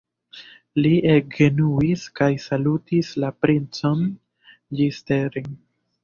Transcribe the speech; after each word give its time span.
Li 0.83 0.91
ekgenuis 1.15 2.05
kaj 2.19 2.29
salutis 2.45 3.11
la 3.23 3.29
princon 3.45 4.01
ĝisteren. 4.79 5.53